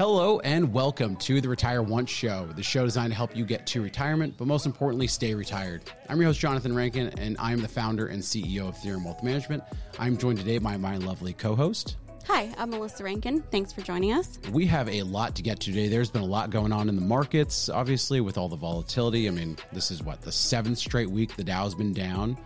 [0.00, 3.66] Hello and welcome to the Retire Once Show, the show designed to help you get
[3.66, 5.82] to retirement, but most importantly, stay retired.
[6.08, 9.62] I'm your host, Jonathan Rankin, and I'm the founder and CEO of Theorem Wealth Management.
[9.98, 11.98] I'm joined today by my lovely co host.
[12.24, 13.42] Hi, I'm Melissa Rankin.
[13.50, 14.38] Thanks for joining us.
[14.50, 15.88] We have a lot to get to today.
[15.88, 19.28] There's been a lot going on in the markets, obviously, with all the volatility.
[19.28, 22.38] I mean, this is what, the seventh straight week the Dow's been down,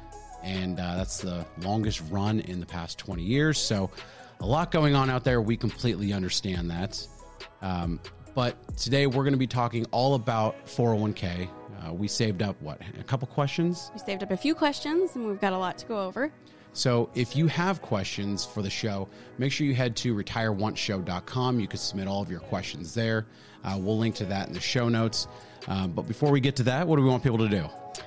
[0.42, 3.60] and uh, that's the longest run in the past 20 years.
[3.60, 3.92] So,
[4.40, 5.40] a lot going on out there.
[5.40, 7.06] We completely understand that.
[7.64, 7.98] Um,
[8.34, 11.48] but today we're going to be talking all about 401k.
[11.80, 13.90] Uh, we saved up what a couple questions.
[13.94, 16.30] We saved up a few questions, and we've got a lot to go over.
[16.74, 21.60] So if you have questions for the show, make sure you head to retireonceshow.com.
[21.60, 23.26] You can submit all of your questions there.
[23.64, 25.28] Uh, we'll link to that in the show notes.
[25.68, 27.64] Um, but before we get to that, what do we want people to do?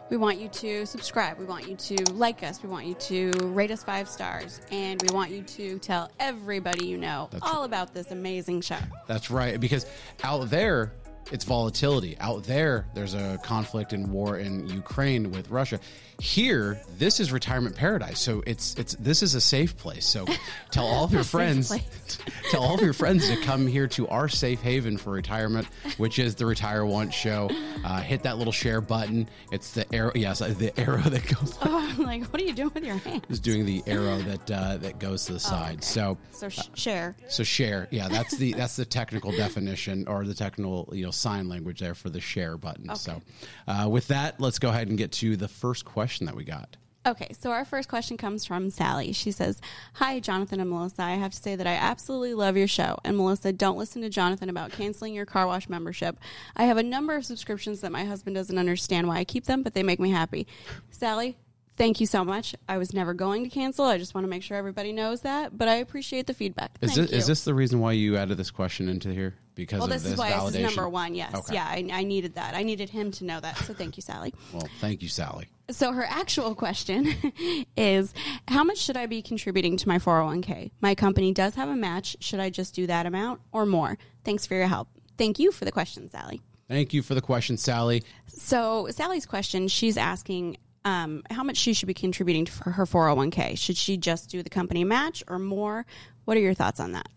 [0.10, 1.40] We want you to subscribe.
[1.40, 2.62] We want you to like us.
[2.62, 4.62] We want you to rate us five stars.
[4.70, 7.66] And we want you to tell everybody you know That's all right.
[7.66, 8.78] about this amazing show.
[9.08, 9.60] That's right.
[9.60, 9.86] Because
[10.24, 10.92] out there,
[11.32, 12.18] it's volatility.
[12.20, 15.80] Out there, there's a conflict and war in Ukraine with Russia.
[16.20, 18.20] Here, this is retirement paradise.
[18.20, 20.06] So it's it's this is a safe place.
[20.06, 20.26] So
[20.72, 21.70] tell all of your friends
[22.50, 25.68] tell all of your friends to come here to our safe haven for retirement,
[25.98, 27.50] which is the Retire Once show.
[27.86, 29.30] Uh, hit that little share button.
[29.52, 30.12] It's the arrow.
[30.16, 31.58] Yes, the arrow that goes.
[31.70, 33.24] Oh, I'm like, what are you doing with your hands?
[33.30, 35.60] Is doing the arrow that uh, that goes to the oh, side.
[35.60, 35.82] Oh, okay.
[35.82, 37.16] So so sh- share.
[37.28, 37.88] So share.
[37.92, 41.96] Yeah, that's the that's the technical definition or the technical you know sign language there
[41.96, 42.90] for the share button.
[42.90, 42.98] Okay.
[42.98, 43.22] So
[43.68, 46.78] uh, with that, let's go ahead and get to the first question that we got.
[47.08, 49.14] Okay, so our first question comes from Sally.
[49.14, 49.62] She says,
[49.94, 51.04] Hi, Jonathan and Melissa.
[51.04, 52.98] I have to say that I absolutely love your show.
[53.06, 56.20] And Melissa, don't listen to Jonathan about canceling your car wash membership.
[56.58, 59.64] I have a number of subscriptions that my husband doesn't understand why I keep them,
[59.64, 60.48] but they make me happy.
[60.90, 61.38] Sally,
[61.78, 62.56] thank you so much.
[62.68, 63.86] I was never going to cancel.
[63.86, 66.72] I just want to make sure everybody knows that, but I appreciate the feedback.
[66.82, 69.36] Is, this, is this, the reason why you added this question into here?
[69.56, 70.46] Because well, this, this is why validation?
[70.46, 71.16] this is number one.
[71.16, 71.54] Yes, okay.
[71.54, 72.54] yeah, I, I, needed that.
[72.54, 73.58] I needed him to know that.
[73.60, 74.34] So thank you, Sally.
[74.54, 75.48] well, thank you, Sally.
[75.70, 77.14] So her actual question
[77.78, 78.14] is,
[78.48, 80.72] how much should I be contributing to my 401k?
[80.82, 82.18] My company does have a match.
[82.20, 83.98] Should I just do that amount or more?
[84.24, 84.90] Thanks for your help.
[85.18, 86.42] Thank you for the question, Sally.
[86.68, 88.04] Thank you for the question, Sally.
[88.28, 93.58] So Sally's question, she's asking um, how much she should be contributing for her 401k.
[93.58, 95.86] Should she just do the company match or more?
[96.24, 97.10] What are your thoughts on that?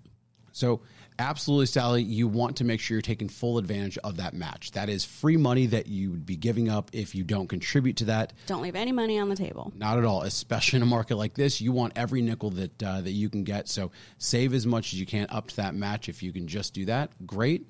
[0.51, 0.81] So,
[1.21, 4.73] absolutely, Sally, you want to make sure you're taking full advantage of that match.
[4.73, 8.07] That is free money that you would be giving up if you don't contribute to
[8.07, 8.33] that.
[8.47, 9.73] Don't leave any money on the table.
[9.77, 11.61] Not at all, especially in a market like this.
[11.61, 13.69] You want every nickel that uh, that you can get.
[13.69, 16.09] So, save as much as you can up to that match.
[16.09, 17.69] If you can just do that, great.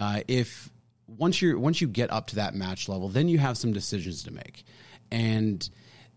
[0.00, 0.70] Uh, if
[1.06, 4.22] once you once you get up to that match level, then you have some decisions
[4.22, 4.64] to make.
[5.12, 5.68] And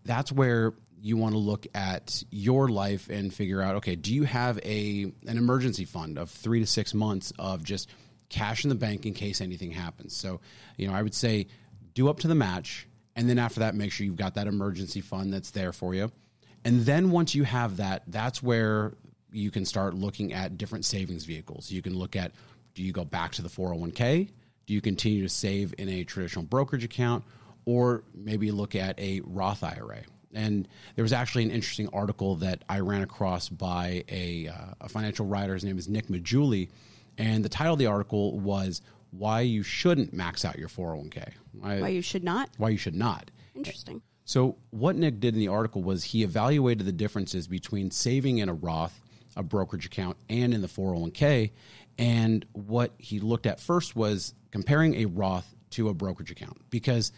[0.04, 4.24] that's where you want to look at your life and figure out okay do you
[4.24, 7.90] have a an emergency fund of 3 to 6 months of just
[8.28, 10.16] cash in the bank in case anything happens?
[10.16, 10.40] So
[10.76, 11.46] you know i would say
[11.94, 15.00] do up to the match and then after that make sure you've got that emergency
[15.00, 16.10] fund that's there for you.
[16.64, 18.94] And then once you have that that's where
[19.30, 21.70] you can start looking at different savings vehicles.
[21.70, 22.32] You can look at
[22.74, 24.30] do you go back to the 401k
[24.66, 27.22] do you continue to save in a traditional brokerage account
[27.66, 30.02] or maybe look at a Roth IRA.
[30.32, 34.88] And there was actually an interesting article that I ran across by a, uh, a
[34.88, 35.54] financial writer.
[35.54, 36.68] His name is Nick Maggiulli.
[37.18, 41.32] And the title of the article was Why You Shouldn't Max Out Your 401k.
[41.52, 42.50] Why, why you should not?
[42.58, 43.30] Why you should not.
[43.54, 44.02] Interesting.
[44.24, 48.48] So, what Nick did in the article was he evaluated the differences between saving in
[48.48, 49.00] a Roth,
[49.36, 51.52] a brokerage account, and in the 401k.
[51.96, 57.12] And what he looked at first was comparing a Roth to a brokerage account because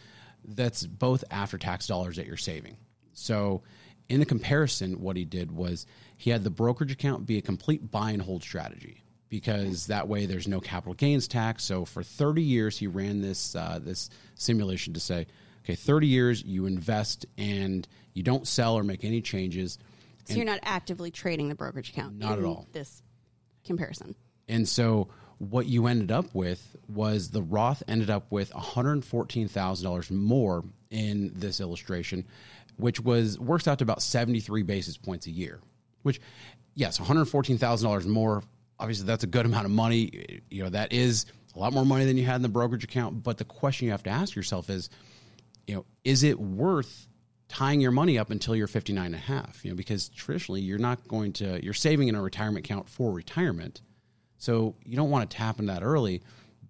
[0.54, 2.76] that's both after tax dollars that you're saving.
[3.12, 3.62] So,
[4.09, 5.86] in the comparison, what he did was
[6.16, 10.25] he had the brokerage account be a complete buy and hold strategy because that way
[10.25, 11.64] there's no capital gains tax.
[11.64, 15.26] So, for 30 years, he ran this uh, this simulation to say,
[15.64, 19.78] okay, 30 years you invest and you don't sell or make any changes.
[20.25, 22.19] So you're not actively trading the brokerage account.
[22.19, 22.67] Not at all.
[22.72, 23.02] This
[23.64, 24.14] comparison.
[24.49, 25.08] And so
[25.38, 31.61] what you ended up with was the Roth ended up with $114,000 more in this
[31.61, 32.26] illustration,
[32.76, 35.61] which was works out to about 73 basis points a year.
[36.02, 36.20] Which,
[36.75, 38.43] yes, $114,000 more.
[38.81, 40.40] Obviously, that's a good amount of money.
[40.50, 43.23] You know, that is a lot more money than you had in the brokerage account.
[43.23, 44.91] But the question you have to ask yourself is,
[45.67, 47.06] you know, is it worth
[47.49, 49.64] tying your money up until you're 59 and a half?
[49.64, 53.12] You know, because traditionally you're not going to, you're saving in a retirement account for
[53.12, 53.82] retirement
[54.38, 56.23] so you don't want to tap into that early,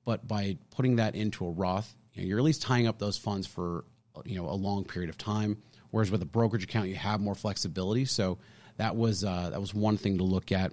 [0.05, 3.17] but by putting that into a Roth, you know, you're at least tying up those
[3.17, 3.85] funds for
[4.25, 5.59] you know a long period of time.
[5.91, 8.05] Whereas with a brokerage account, you have more flexibility.
[8.05, 8.38] So
[8.76, 10.73] that was uh, that was one thing to look at,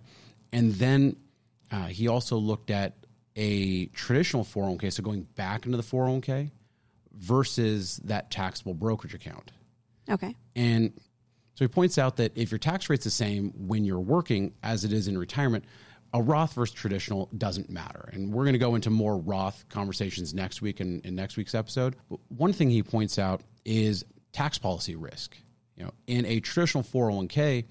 [0.51, 1.17] and then
[1.71, 2.93] uh, he also looked at
[3.35, 6.51] a traditional 401k, so going back into the 401k
[7.11, 9.51] versus that taxable brokerage account.
[10.09, 10.35] Okay.
[10.55, 10.93] And
[11.55, 14.85] so he points out that if your tax rate's the same when you're working as
[14.85, 15.65] it is in retirement,
[16.15, 18.09] a Roth versus traditional doesn't matter.
[18.13, 21.53] And we're going to go into more Roth conversations next week in, in next week's
[21.53, 21.97] episode.
[22.09, 25.35] But one thing he points out is tax policy risk.
[25.75, 27.65] You know, in a traditional 401k,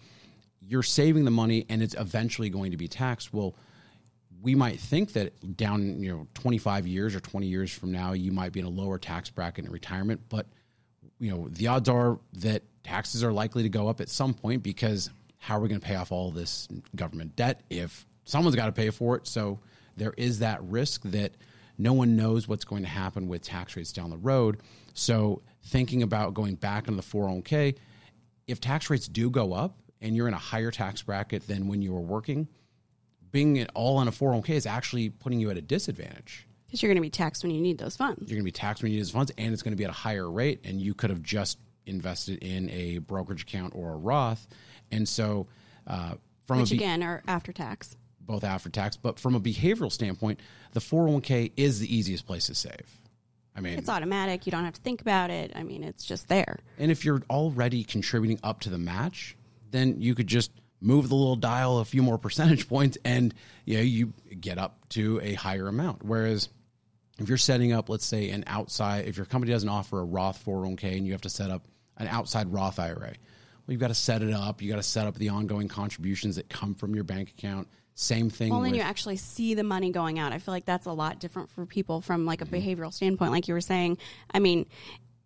[0.61, 3.33] you're saving the money and it's eventually going to be taxed.
[3.33, 3.57] Well,
[4.43, 8.31] we might think that down, you know, 25 years or 20 years from now, you
[8.31, 10.47] might be in a lower tax bracket in retirement, but
[11.19, 14.63] you know, the odds are that taxes are likely to go up at some point
[14.63, 15.09] because
[15.39, 18.73] how are we going to pay off all this government debt if someone's got to
[18.73, 19.27] pay for it?
[19.27, 19.61] So
[19.97, 21.33] there is that risk that
[21.79, 24.59] no one knows what's going to happen with tax rates down the road.
[24.93, 27.77] So thinking about going back into the 401k,
[28.47, 31.83] if tax rates do go up and you're in a higher tax bracket than when
[31.83, 32.49] you were working,
[33.31, 36.47] being it all on a 401k is actually putting you at a disadvantage.
[36.67, 38.21] Because you're going to be taxed when you need those funds.
[38.21, 39.85] You're going to be taxed when you need those funds, and it's going to be
[39.85, 43.93] at a higher rate, and you could have just invested in a brokerage account or
[43.93, 44.47] a Roth.
[44.91, 45.47] And so,
[45.87, 46.15] uh,
[46.47, 47.97] from Which a be- again are after tax.
[48.27, 50.41] Both after tax, but from a behavioral standpoint,
[50.73, 53.01] the 401k is the easiest place to save.
[53.57, 54.47] I mean, It's automatic.
[54.47, 55.53] You don't have to think about it.
[55.55, 56.59] I mean, it's just there.
[56.79, 59.37] And if you're already contributing up to the match,
[59.71, 60.51] then you could just
[60.81, 63.33] move the little dial a few more percentage points and
[63.65, 66.05] you know, you get up to a higher amount.
[66.05, 66.49] Whereas
[67.19, 70.45] if you're setting up, let's say, an outside, if your company doesn't offer a Roth
[70.45, 71.65] 401k and you have to set up
[71.97, 73.15] an outside Roth IRA,
[73.67, 74.61] well, you've got to set it up.
[74.61, 77.69] You got to set up the ongoing contributions that come from your bank account.
[77.95, 78.51] Same thing.
[78.51, 80.33] Well, then you actually see the money going out.
[80.33, 82.55] I feel like that's a lot different for people from like a Mm-hmm.
[82.83, 83.31] behavioral standpoint.
[83.31, 83.99] Like you were saying,
[84.33, 84.67] I mean,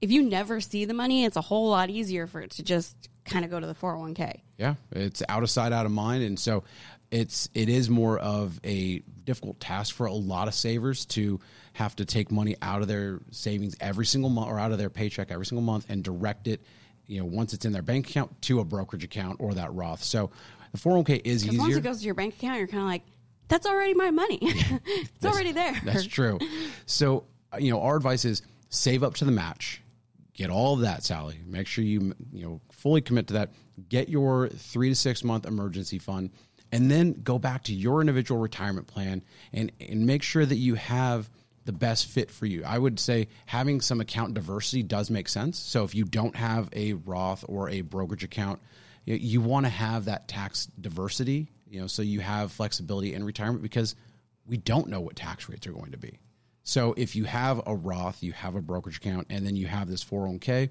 [0.00, 2.94] if you never see the money, it's a whole lot easier for it to just
[3.24, 4.42] kind of go to the 401k.
[4.58, 6.64] Yeah, it's out of sight, out of mind, and so
[7.10, 11.40] it's it is more of a difficult task for a lot of savers to
[11.72, 14.90] have to take money out of their savings every single month or out of their
[14.90, 16.60] paycheck every single month and direct it,
[17.06, 20.02] you know, once it's in their bank account to a brokerage account or that Roth.
[20.02, 20.30] So
[20.72, 21.78] the 401k is Because once easier.
[21.78, 23.02] it goes to your bank account, you're kind of like,
[23.48, 24.38] that's already my money.
[24.42, 25.74] it's already there.
[25.84, 26.38] That's true.
[26.86, 29.82] So, uh, you know, our advice is save up to the match.
[30.34, 31.38] Get all of that, Sally.
[31.46, 33.50] Make sure you, you know, fully commit to that.
[33.88, 36.30] Get your three to six month emergency fund,
[36.70, 39.22] and then go back to your individual retirement plan
[39.52, 41.28] and, and make sure that you have
[41.64, 42.62] the best fit for you.
[42.64, 45.58] I would say having some account diversity does make sense.
[45.58, 48.60] So if you don't have a Roth or a brokerage account,
[49.08, 53.24] you, you want to have that tax diversity, you know, so you have flexibility in
[53.24, 53.96] retirement because
[54.46, 56.18] we don't know what tax rates are going to be.
[56.62, 59.88] So if you have a Roth, you have a brokerage account, and then you have
[59.88, 60.68] this 401k,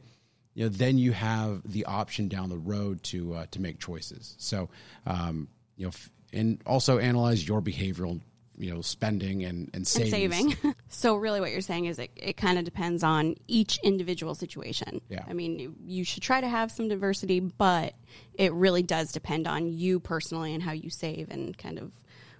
[0.53, 4.35] you know, then you have the option down the road to uh, to make choices.
[4.37, 4.69] So,
[5.07, 8.21] um, you know, f- and also analyze your behavioral,
[8.57, 10.55] you know, spending and and and saving.
[10.89, 15.01] so really what you're saying is it, it kind of depends on each individual situation.
[15.09, 15.23] Yeah.
[15.27, 17.93] I mean, you should try to have some diversity, but
[18.33, 21.91] it really does depend on you personally and how you save and kind of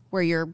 [0.09, 0.53] where you're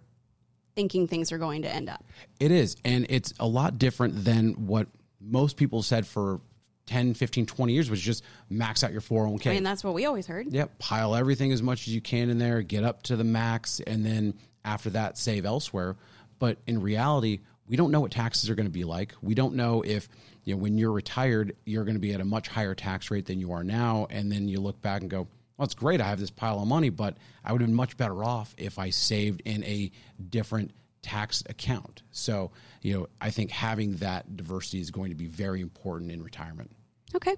[0.76, 2.04] thinking things are going to end up.
[2.40, 2.76] It is.
[2.84, 4.88] And it's a lot different than what
[5.22, 6.42] most people said for
[6.88, 9.48] 10, 15, 20 years, was just max out your 401k.
[9.48, 10.52] I mean, that's what we always heard.
[10.52, 10.80] Yep.
[10.80, 14.06] Pile everything as much as you can in there, get up to the max, and
[14.06, 14.34] then
[14.66, 15.96] after that, save elsewhere.
[16.40, 19.14] But in reality, we don't know what taxes are going to be like.
[19.22, 20.10] We don't know if,
[20.44, 23.26] you know, when you're retired, you're going to be at a much higher tax rate
[23.26, 24.08] than you are now.
[24.10, 25.28] And then you look back and go,
[25.58, 26.02] well, it's great.
[26.02, 28.80] I have this pile of money, but I would have been much better off if
[28.80, 29.92] I saved in a
[30.30, 32.02] different tax account.
[32.12, 32.52] So,
[32.82, 36.72] you know, I think having that diversity is going to be very important in retirement.
[37.16, 37.36] Okay.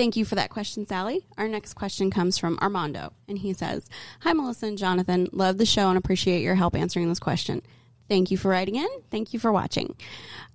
[0.00, 1.26] Thank you for that question, Sally.
[1.36, 3.86] Our next question comes from Armando, and he says,
[4.20, 5.28] Hi, Melissa and Jonathan.
[5.30, 7.60] Love the show and appreciate your help answering this question.
[8.08, 8.88] Thank you for writing in.
[9.10, 9.94] Thank you for watching.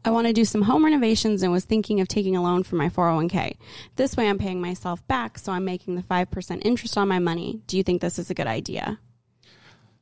[0.04, 2.76] I want to do some home renovations and was thinking of taking a loan for
[2.76, 3.58] my 401k.
[3.98, 7.62] This way I'm paying myself back, so I'm making the 5% interest on my money.
[7.68, 8.98] Do you think this is a good idea?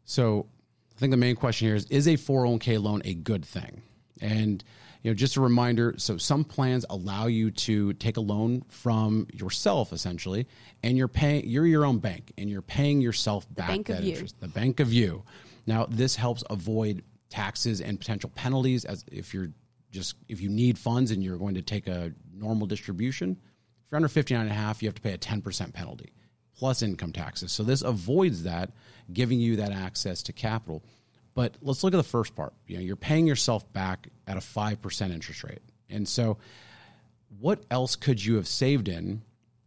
[0.05, 0.47] So
[0.95, 3.81] I think the main question here is is a 401k loan a good thing?
[4.21, 4.63] And
[5.03, 9.27] you know, just a reminder, so some plans allow you to take a loan from
[9.33, 10.47] yourself essentially,
[10.81, 14.03] and you're paying you're your own bank and you're paying yourself back bank of that
[14.03, 14.13] you.
[14.13, 14.39] interest.
[14.39, 15.23] The bank of you.
[15.67, 19.49] Now, this helps avoid taxes and potential penalties as if you're
[19.91, 23.31] just if you need funds and you're going to take a normal distribution.
[23.31, 26.13] If you're under 59 and a half, you have to pay a 10% penalty
[26.55, 27.51] plus income taxes.
[27.51, 28.71] So this avoids that,
[29.11, 30.81] giving you that access to capital.
[31.33, 32.53] But let's look at the first part.
[32.67, 35.61] You know, you're paying yourself back at a 5% interest rate.
[35.89, 36.37] And so
[37.39, 39.21] what else could you have saved in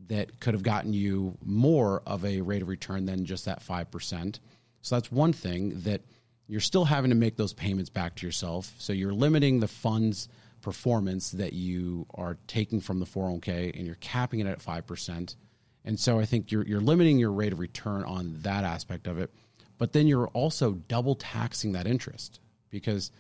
[0.08, 4.38] that could have gotten you more of a rate of return than just that 5%?
[4.82, 6.02] So that's one thing that
[6.46, 8.72] you're still having to make those payments back to yourself.
[8.78, 10.28] So you're limiting the funds
[10.62, 15.36] performance that you are taking from the 401k and you're capping it at 5%.
[15.84, 19.18] And so I think you're, you're limiting your rate of return on that aspect of
[19.18, 19.32] it.
[19.78, 23.10] But then you're also double taxing that interest because,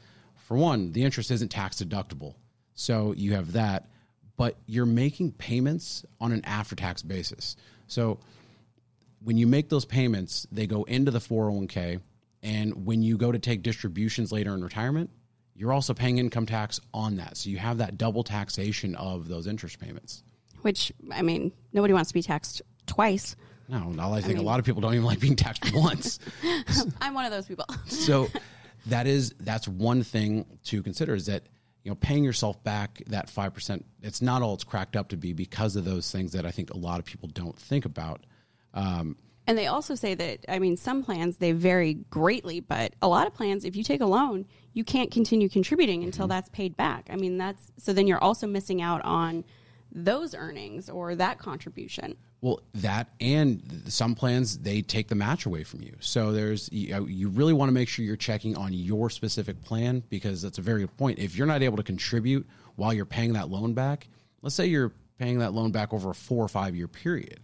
[0.46, 2.34] for one, the interest isn't tax deductible.
[2.74, 3.88] So you have that,
[4.36, 7.56] but you're making payments on an after tax basis.
[7.88, 8.20] So
[9.24, 12.00] when you make those payments, they go into the 401k.
[12.44, 15.10] And when you go to take distributions later in retirement,
[15.56, 17.36] you're also paying income tax on that.
[17.38, 20.22] So you have that double taxation of those interest payments.
[20.62, 23.34] Which, I mean, nobody wants to be taxed twice.
[23.68, 26.20] No, I think I mean, a lot of people don't even like being taxed once.
[27.00, 27.66] I'm one of those people.
[27.86, 28.28] so
[28.86, 31.44] that is that's one thing to consider is that
[31.82, 35.32] you know paying yourself back that 5% it's not all it's cracked up to be
[35.32, 38.24] because of those things that I think a lot of people don't think about.
[38.74, 39.16] Um,
[39.46, 43.26] and they also say that I mean some plans they vary greatly, but a lot
[43.26, 46.30] of plans if you take a loan, you can't continue contributing until mm-hmm.
[46.30, 47.08] that's paid back.
[47.10, 49.44] I mean that's so then you're also missing out on
[49.96, 52.16] those earnings or that contribution.
[52.42, 55.96] Well, that and some plans they take the match away from you.
[56.00, 59.62] So there's you, uh, you really want to make sure you're checking on your specific
[59.62, 61.18] plan because that's a very good point.
[61.18, 64.06] If you're not able to contribute while you're paying that loan back,
[64.42, 67.40] let's say you're paying that loan back over a 4 or 5 year period.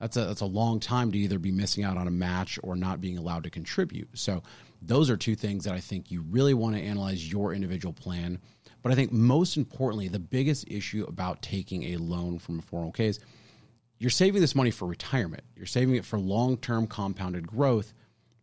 [0.00, 2.74] That's a that's a long time to either be missing out on a match or
[2.74, 4.08] not being allowed to contribute.
[4.14, 4.42] So
[4.80, 8.40] those are two things that I think you really want to analyze your individual plan.
[8.82, 13.00] But I think most importantly, the biggest issue about taking a loan from a 401k
[13.00, 13.20] is
[13.98, 15.44] you're saving this money for retirement.
[15.56, 17.94] You're saving it for long term compounded growth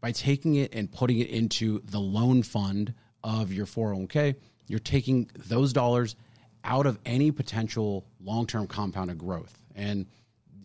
[0.01, 2.93] by taking it and putting it into the loan fund
[3.23, 4.35] of your 401k.
[4.67, 6.15] You're taking those dollars
[6.63, 9.61] out of any potential long term compounded growth.
[9.75, 10.05] And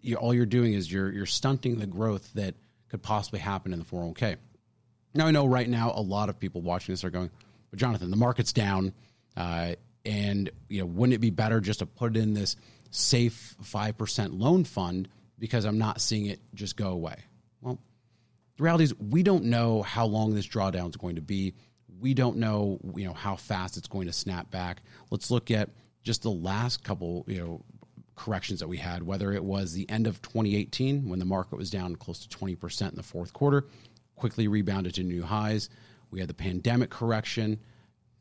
[0.01, 2.55] you, all you're doing is you're, you're stunting the growth that
[2.89, 4.37] could possibly happen in the 401k.
[5.15, 7.31] Now, I know right now a lot of people watching this are going,
[7.71, 8.93] but Jonathan, the market's down.
[9.37, 9.75] Uh,
[10.05, 12.57] and you know, wouldn't it be better just to put it in this
[12.91, 17.17] safe 5% loan fund because I'm not seeing it just go away.
[17.61, 17.79] Well,
[18.57, 21.55] the reality is we don't know how long this drawdown is going to be.
[22.01, 24.83] We don't know, you know, how fast it's going to snap back.
[25.11, 25.71] Let's look at
[26.03, 27.65] just the last couple, you know,
[28.15, 31.71] corrections that we had, whether it was the end of 2018 when the market was
[31.71, 33.67] down close to 20% in the fourth quarter,
[34.15, 35.69] quickly rebounded to new highs.
[36.11, 37.59] We had the pandemic correction,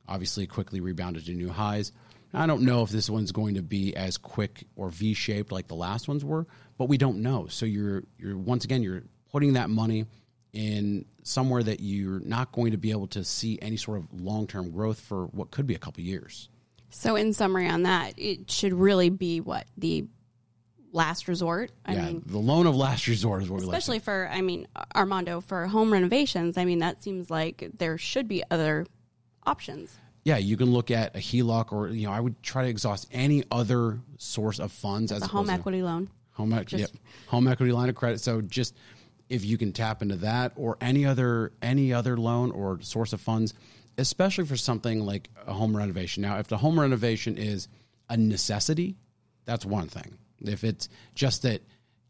[0.07, 1.91] obviously quickly rebounded to new highs.
[2.33, 5.75] I don't know if this one's going to be as quick or V-shaped like the
[5.75, 7.47] last ones were, but we don't know.
[7.47, 10.05] So you're you're once again you're putting that money
[10.51, 14.71] in somewhere that you're not going to be able to see any sort of long-term
[14.71, 16.49] growth for what could be a couple years.
[16.89, 20.05] So in summary on that, it should really be what the
[20.91, 21.71] last resort.
[21.85, 24.29] I yeah, mean, the loan of last resort is what especially we like Especially for.
[24.31, 26.57] I mean, Armando for home renovations.
[26.57, 28.85] I mean, that seems like there should be other
[29.45, 32.69] options yeah, you can look at a HELOC or you know I would try to
[32.69, 36.09] exhaust any other source of funds as a home equity to, loan.
[36.31, 36.91] Home equity, yep,
[37.27, 38.21] home equity line of credit.
[38.21, 38.75] So just
[39.29, 43.19] if you can tap into that or any other any other loan or source of
[43.19, 43.53] funds,
[43.97, 46.21] especially for something like a home renovation.
[46.21, 47.67] Now, if the home renovation is
[48.09, 48.95] a necessity,
[49.45, 50.17] that's one thing.
[50.39, 51.61] If it's just that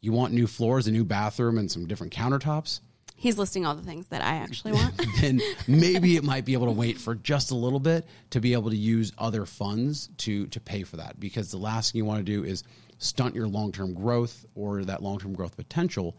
[0.02, 2.80] you want new floors, a new bathroom, and some different countertops,
[3.16, 5.00] He's listing all the things that I actually want.
[5.22, 8.54] then maybe it might be able to wait for just a little bit to be
[8.54, 11.20] able to use other funds to to pay for that.
[11.20, 12.64] Because the last thing you want to do is
[12.98, 16.18] stunt your long term growth or that long term growth potential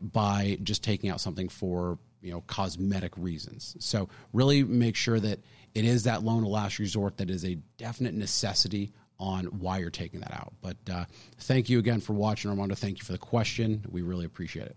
[0.00, 3.76] by just taking out something for you know cosmetic reasons.
[3.78, 5.40] So really make sure that
[5.74, 9.90] it is that loan of last resort that is a definite necessity on why you're
[9.90, 10.52] taking that out.
[10.60, 11.04] But uh,
[11.40, 12.74] thank you again for watching, Armando.
[12.74, 13.84] Thank you for the question.
[13.90, 14.76] We really appreciate it.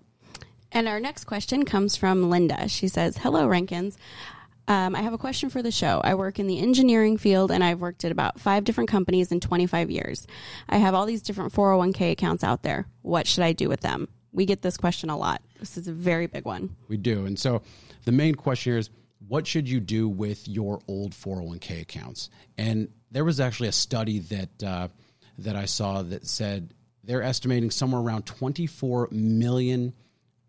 [0.72, 2.68] And our next question comes from Linda.
[2.70, 3.98] She says, Hello, Rankins.
[4.68, 6.00] Um, I have a question for the show.
[6.04, 9.40] I work in the engineering field and I've worked at about five different companies in
[9.40, 10.26] 25 years.
[10.70, 12.86] I have all these different 401k accounts out there.
[13.02, 14.08] What should I do with them?
[14.32, 15.42] We get this question a lot.
[15.60, 16.76] This is a very big one.
[16.88, 17.26] We do.
[17.26, 17.64] And so
[18.06, 18.90] the main question here is
[19.28, 22.30] what should you do with your old 401k accounts?
[22.58, 24.88] And there was actually a study that, uh,
[25.40, 26.74] that I saw that said
[27.04, 29.94] they're estimating somewhere around 24 million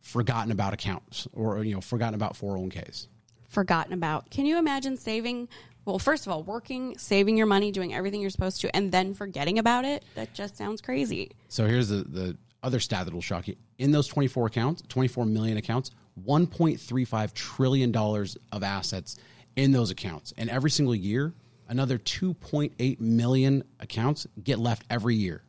[0.02, 3.06] forgotten about accounts or you know forgotten about 401ks
[3.52, 4.30] forgotten about.
[4.30, 5.48] Can you imagine saving
[5.84, 9.14] well first of all working saving your money doing everything you're supposed to and then
[9.14, 10.04] forgetting about it?
[10.14, 11.32] That just sounds crazy.
[11.48, 13.56] So here's the, the other stat that will shock you.
[13.78, 15.90] In those 24 accounts 24 million accounts
[16.26, 19.18] 1.35 trillion dollars of assets
[19.56, 20.32] in those accounts.
[20.36, 21.32] And every single year
[21.68, 25.42] another 2.8 million accounts get left every year.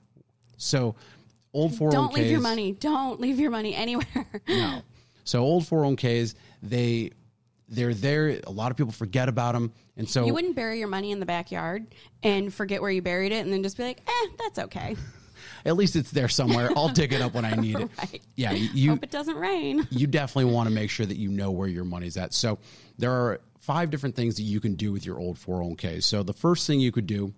[0.57, 0.95] So
[1.53, 1.91] old 401ks.
[1.91, 2.71] Don't leave your money.
[2.73, 4.27] Don't leave your money anywhere.
[4.47, 4.81] no.
[5.23, 7.11] So old 401ks, they
[7.69, 8.39] they're there.
[8.45, 11.19] A lot of people forget about them, and so You wouldn't bury your money in
[11.19, 11.87] the backyard
[12.21, 14.95] and forget where you buried it and then just be like, eh, that's okay.
[15.65, 16.69] at least it's there somewhere.
[16.75, 17.89] I'll dig it up when I need it.
[17.97, 18.21] Right.
[18.35, 19.87] Yeah, you Hope it doesn't rain.
[19.91, 22.33] you definitely want to make sure that you know where your money's at.
[22.33, 22.59] So
[22.97, 26.03] there are five different things that you can do with your old 401k.
[26.03, 27.33] So the first thing you could do,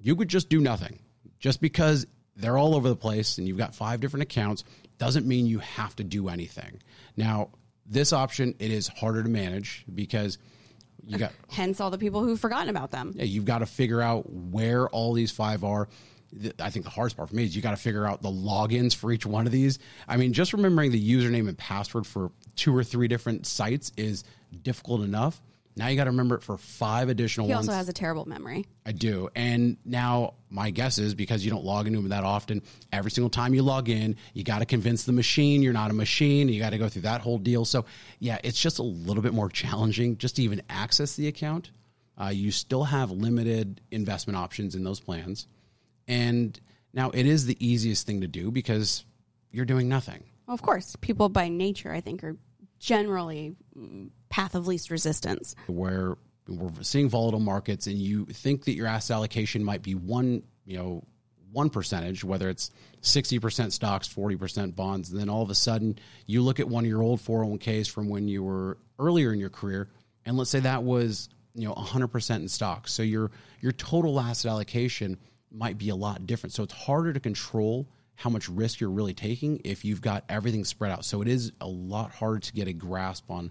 [0.00, 0.98] you could just do nothing.
[1.38, 2.06] Just because
[2.40, 4.64] they're all over the place and you've got five different accounts
[4.98, 6.80] doesn't mean you have to do anything.
[7.16, 7.50] Now,
[7.86, 10.38] this option it is harder to manage because
[11.06, 13.12] you got Hence all the people who've forgotten about them.
[13.16, 15.88] yeah, you've got to figure out where all these five are.
[16.60, 18.94] I think the hardest part for me is you got to figure out the logins
[18.94, 19.80] for each one of these.
[20.06, 24.22] I mean, just remembering the username and password for two or three different sites is
[24.62, 25.40] difficult enough.
[25.80, 27.66] Now you got to remember it for five additional He ones.
[27.66, 28.66] also has a terrible memory.
[28.84, 29.30] I do.
[29.34, 32.60] And now my guess is because you don't log into them that often,
[32.92, 35.94] every single time you log in, you got to convince the machine you're not a
[35.94, 36.50] machine.
[36.50, 37.64] You got to go through that whole deal.
[37.64, 37.86] So,
[38.18, 41.70] yeah, it's just a little bit more challenging just to even access the account.
[42.20, 45.46] Uh, you still have limited investment options in those plans.
[46.06, 46.60] And
[46.92, 49.06] now it is the easiest thing to do because
[49.50, 50.24] you're doing nothing.
[50.46, 52.36] Well, of course, people by nature, I think, are
[52.80, 55.54] generally mm, path of least resistance.
[55.68, 56.16] where
[56.48, 60.76] we're seeing volatile markets and you think that your asset allocation might be one, you
[60.76, 61.04] know,
[61.52, 62.70] one percentage, whether it's
[63.02, 66.88] 60% stocks, 40% bonds, and then all of a sudden you look at one of
[66.88, 69.88] your old 401ks from when you were earlier in your career,
[70.24, 72.92] and let's say that was, you know, 100% in stocks.
[72.92, 75.18] So your your total asset allocation
[75.50, 76.52] might be a lot different.
[76.52, 77.88] So it's harder to control
[78.20, 81.06] how much risk you're really taking if you've got everything spread out.
[81.06, 83.50] So it is a lot harder to get a grasp on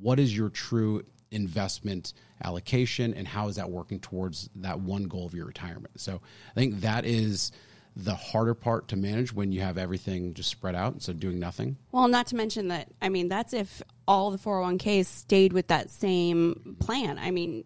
[0.00, 5.26] what is your true investment allocation and how is that working towards that one goal
[5.26, 6.00] of your retirement.
[6.00, 7.52] So I think that is
[7.94, 11.76] the harder part to manage when you have everything just spread out, so doing nothing.
[11.92, 15.90] Well, not to mention that, I mean, that's if all the 401ks stayed with that
[15.90, 17.18] same plan.
[17.18, 17.64] I mean,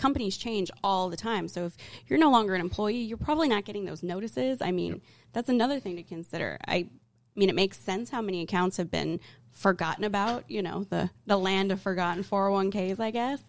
[0.00, 1.46] companies change all the time.
[1.46, 1.76] So if
[2.08, 4.60] you're no longer an employee, you're probably not getting those notices.
[4.62, 6.56] I mean, that's another thing to consider.
[6.66, 6.88] I
[7.36, 9.20] mean, it makes sense how many accounts have been
[9.52, 13.40] forgotten about, you know, the, the land of forgotten 401ks, I guess.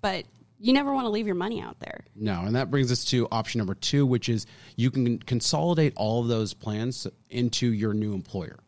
[0.00, 0.24] But
[0.60, 2.04] you never want to leave your money out there.
[2.14, 6.22] No, and that brings us to option number two, which is you can consolidate all
[6.22, 8.60] of those plans into your new employer.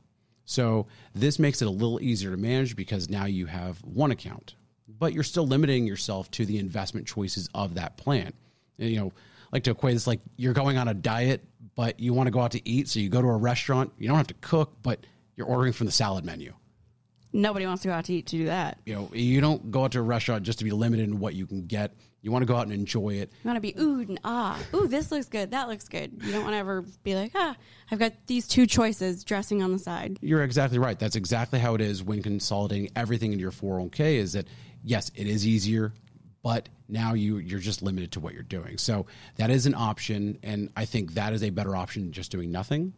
[0.45, 4.55] So this makes it a little easier to manage because now you have one account,
[5.03, 8.33] but you're still limiting yourself to the investment choices of that plan.
[8.79, 9.13] And, you know,
[9.51, 11.43] like to equate this like you're going on a diet,
[11.75, 13.93] but you want to go out to eat, so you go to a restaurant.
[13.99, 16.53] You don't have to cook, but you're ordering from the salad menu.
[17.33, 18.79] Nobody wants to go out to eat to do that.
[18.87, 21.35] You know, you don't go out to a restaurant just to be limited in what
[21.35, 21.97] you can get.
[22.21, 23.33] You want to go out and enjoy it.
[23.43, 24.57] You want to be ooh and ah.
[24.73, 25.51] Ooh, this looks good.
[25.51, 26.13] That looks good.
[26.23, 27.57] You don't want to ever be like, ah,
[27.91, 30.19] I've got these two choices dressing on the side.
[30.23, 30.97] You're exactly right.
[30.97, 34.47] That's exactly how it is when consolidating everything into your 401k is that
[34.85, 35.93] yes, it is easier,
[36.43, 38.79] but now you you're just limited to what you're doing.
[38.79, 42.31] So that is an option and I think that is a better option than just
[42.31, 42.93] doing nothing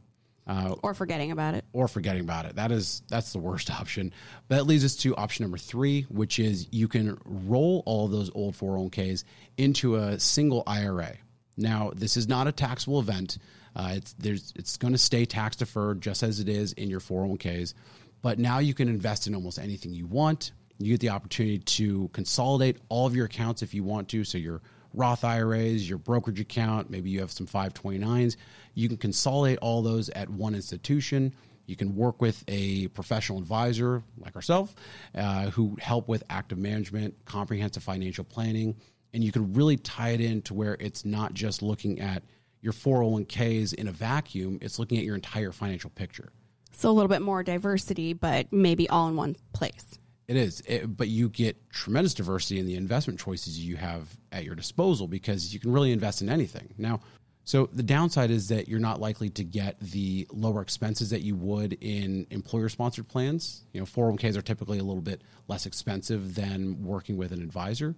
[0.46, 1.64] Or forgetting about it.
[1.72, 2.56] or forgetting about it.
[2.56, 4.12] That is that's the worst option.
[4.48, 8.30] But that leads us to option number 3, which is you can roll all those
[8.34, 9.24] old 401ks
[9.56, 11.12] into a single IRA.
[11.56, 13.38] Now, this is not a taxable event.
[13.76, 17.00] Uh, it's there's it's going to stay tax deferred just as it is in your
[17.00, 17.74] 401ks.
[18.22, 20.52] But now you can invest in almost anything you want.
[20.78, 24.24] You get the opportunity to consolidate all of your accounts if you want to.
[24.24, 24.60] So your
[24.92, 28.37] Roth IRAs, your brokerage account, maybe you have some 529s.
[28.74, 31.34] You can consolidate all those at one institution.
[31.66, 34.74] You can work with a professional advisor like ourselves
[35.14, 38.76] uh, who help with active management, comprehensive financial planning,
[39.12, 42.22] and you can really tie it in to where it's not just looking at
[42.60, 46.32] your 401ks in a vacuum, it's looking at your entire financial picture.
[46.72, 49.98] So a little bit more diversity, but maybe all in one place.
[50.26, 54.44] It is, it, but you get tremendous diversity in the investment choices you have at
[54.44, 56.72] your disposal because you can really invest in anything.
[56.78, 57.00] Now,
[57.44, 61.37] so the downside is that you're not likely to get the lower expenses that you
[61.37, 63.66] would in employer sponsored plans.
[63.74, 67.94] You know, 401ks are typically a little bit less expensive than working with an advisor,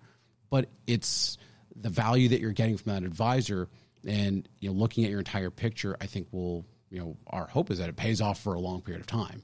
[0.51, 1.39] but it's
[1.77, 3.69] the value that you're getting from that advisor
[4.07, 7.71] and you know looking at your entire picture i think will you know our hope
[7.71, 9.43] is that it pays off for a long period of time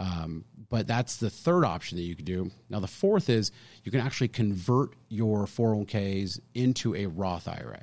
[0.00, 2.50] um, but that's the third option that you could do.
[2.70, 3.52] Now, the fourth is
[3.84, 7.82] you can actually convert your 401ks into a Roth IRA.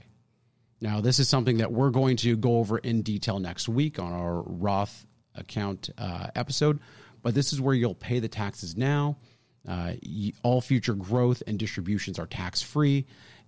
[0.81, 4.13] Now, this is something that we're going to go over in detail next week on
[4.13, 6.79] our Roth account uh, episode,
[7.21, 9.17] but this is where you'll pay the taxes now.
[9.67, 9.93] Uh,
[10.41, 13.05] all future growth and distributions are tax free,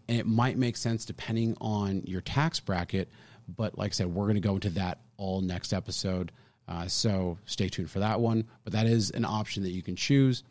[0.07, 3.09] and it might make sense depending on your tax bracket.
[3.47, 6.31] But like I said, we're going to go into that all next episode.
[6.69, 8.45] Uh, so stay tuned for that one.
[8.63, 10.43] But that is an option that you can choose.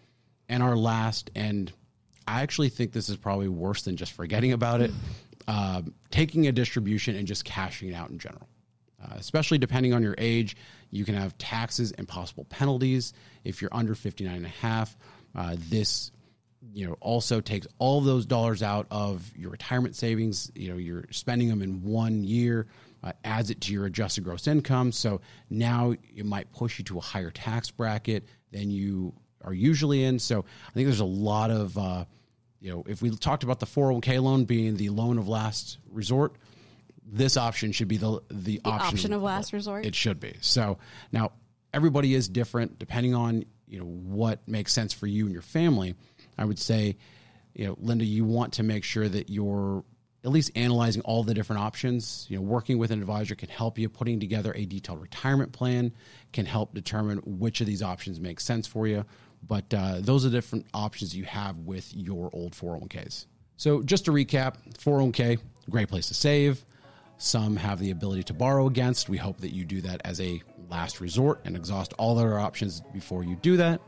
[0.48, 1.72] And our last and
[2.26, 4.90] I actually think this is probably worse than just forgetting about it.
[5.46, 8.46] Um, taking a distribution and just cashing it out in general.
[9.02, 10.56] Uh, especially depending on your age,
[10.90, 13.14] you can have taxes and possible penalties.
[13.44, 14.96] If you're under 59 and a half,
[15.34, 16.10] uh, this
[16.74, 21.04] you know also takes all those dollars out of your retirement savings you know you're
[21.10, 22.66] spending them in one year
[23.02, 26.98] uh, adds it to your adjusted gross income so now it might push you to
[26.98, 31.50] a higher tax bracket than you are usually in so i think there's a lot
[31.50, 32.04] of uh,
[32.60, 36.34] you know if we talked about the 401k loan being the loan of last resort
[37.10, 39.86] this option should be the the, The option of last resort.
[39.86, 40.36] it should be.
[40.40, 40.78] So
[41.10, 41.32] now
[41.72, 45.94] everybody is different depending on you know what makes sense for you and your family.
[46.36, 46.96] I would say,
[47.54, 49.84] you know, Linda, you want to make sure that you're
[50.28, 52.26] at least analyzing all the different options.
[52.28, 53.88] You know, working with an advisor can help you.
[53.88, 55.92] Putting together a detailed retirement plan
[56.32, 59.04] can help determine which of these options make sense for you.
[59.46, 63.26] But uh, those are different options you have with your old 401ks.
[63.56, 65.38] So just to recap, 401k,
[65.70, 66.64] great place to save.
[67.16, 69.08] Some have the ability to borrow against.
[69.08, 72.82] We hope that you do that as a last resort and exhaust all other options
[72.92, 73.80] before you do that.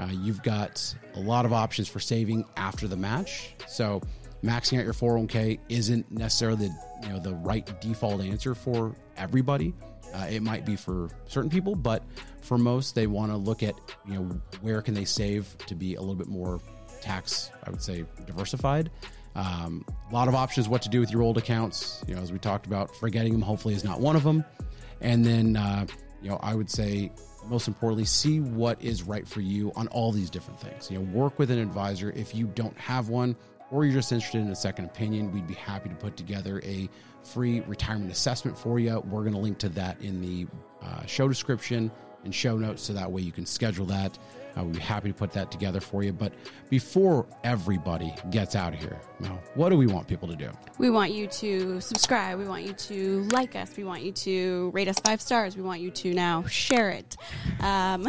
[0.00, 3.54] Uh, you've got a lot of options for saving after the match.
[3.66, 4.00] So
[4.42, 9.74] maxing out your 401k isn't necessarily the, you know the right default answer for everybody.
[10.14, 12.02] Uh, it might be for certain people, but
[12.42, 13.74] for most, they want to look at
[14.06, 16.60] you know where can they save to be a little bit more
[17.00, 18.90] tax, I would say, diversified.
[19.34, 22.02] Um, a lot of options what to do with your old accounts.
[22.06, 24.44] You know, as we talked about, forgetting them hopefully is not one of them.
[25.00, 25.86] And then, uh,
[26.20, 27.12] you know, I would say
[27.46, 30.90] most importantly, see what is right for you on all these different things.
[30.90, 33.36] You know, work with an advisor if you don't have one
[33.70, 35.32] or you're just interested in a second opinion.
[35.32, 36.88] We'd be happy to put together a
[37.22, 39.00] free retirement assessment for you.
[39.00, 40.46] We're going to link to that in the
[40.82, 41.90] uh, show description
[42.24, 44.18] and show notes so that way you can schedule that.
[44.56, 46.12] Uh, we'd be happy to put that together for you.
[46.12, 46.32] But
[46.68, 50.50] before everybody gets out of here, now, what do we want people to do?
[50.78, 52.38] We want you to subscribe.
[52.38, 53.76] We want you to like us.
[53.76, 55.56] We want you to rate us five stars.
[55.56, 57.16] We want you to now share it.
[57.60, 58.06] Um,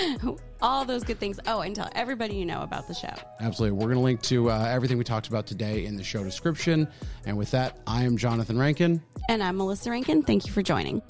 [0.60, 1.38] all those good things.
[1.46, 3.14] Oh, and tell everybody you know about the show.
[3.40, 3.76] Absolutely.
[3.76, 6.88] We're going to link to uh, everything we talked about today in the show description.
[7.26, 9.02] And with that, I am Jonathan Rankin.
[9.28, 10.22] And I'm Melissa Rankin.
[10.22, 11.02] Thank you for joining.